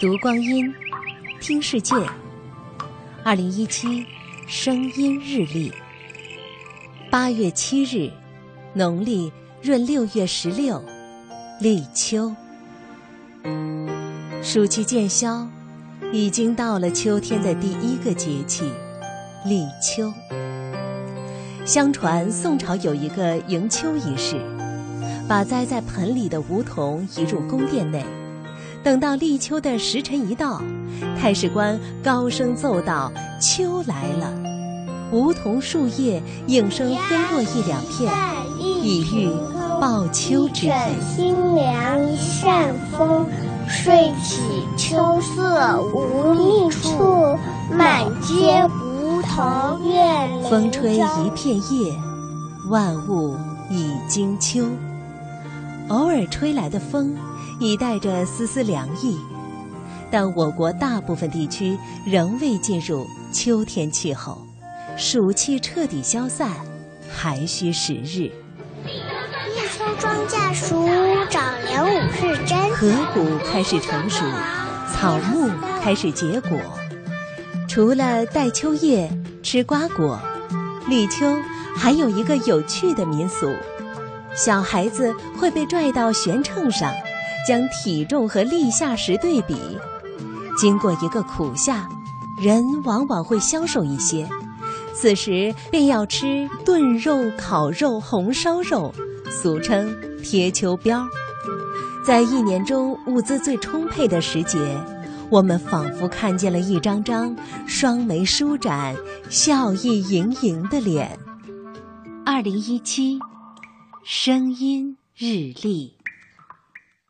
[0.00, 0.74] 读光阴，
[1.42, 1.94] 听世界。
[3.22, 4.06] 二零一七
[4.46, 5.70] 声音日历，
[7.10, 8.10] 八月七日，
[8.72, 10.82] 农历闰六月十六，
[11.60, 12.34] 立秋。
[14.42, 15.46] 暑气渐消，
[16.10, 18.72] 已经到了秋天的第一个节气——
[19.44, 20.10] 立秋。
[21.66, 24.40] 相传宋朝有一个迎秋仪式，
[25.28, 28.02] 把栽在盆里的梧桐移入宫殿内。
[28.82, 30.62] 等到立秋的时辰一到，
[31.20, 34.32] 太史官高声奏道：“秋来了。”
[35.12, 38.12] 梧桐树叶应声飞落一两片，
[38.58, 39.28] 以喻
[39.80, 40.70] 报秋之意。
[41.16, 43.26] 新凉扇风，
[43.68, 44.40] 睡起
[44.76, 47.36] 秋色无觅处，
[47.76, 51.92] 满街梧桐月临风吹一片叶，
[52.68, 53.36] 万物
[53.68, 54.64] 已经秋。
[55.88, 57.16] 偶尔吹来的风，
[57.60, 59.18] 已带着丝丝凉意，
[60.10, 64.38] 但我国大部分地区仍未进入秋天气候，
[64.96, 66.50] 暑气彻底消散，
[67.08, 68.32] 还需时日。
[68.84, 70.86] 立秋庄稼熟，
[71.28, 72.58] 长连五日真。
[72.70, 74.24] 禾谷开始成熟，
[74.90, 75.50] 草木
[75.82, 76.58] 开始结果。
[77.68, 79.10] 除了带秋叶、
[79.42, 80.18] 吃瓜果，
[80.88, 81.36] 立秋
[81.76, 83.54] 还有一个有趣的民俗。
[84.34, 86.92] 小孩子会被拽到悬秤上，
[87.46, 89.56] 将体重和立夏时对比。
[90.58, 91.88] 经过一个苦夏，
[92.40, 94.28] 人往往会消瘦一些，
[94.94, 98.94] 此时便要吃炖肉、烤肉、红烧肉，
[99.30, 101.06] 俗称贴秋膘。
[102.06, 104.58] 在一年中物资最充沛的时节，
[105.30, 107.34] 我们仿佛看见了一张张
[107.66, 108.94] 双眉舒展、
[109.28, 111.18] 笑意盈盈的脸。
[112.24, 113.18] 二零一七。
[114.02, 115.99] 声音日历。